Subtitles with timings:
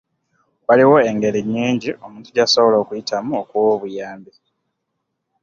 [0.67, 4.31] Waliwo engeri nnyingi omuntu zasobola okuyitamu okuwa obuyambi.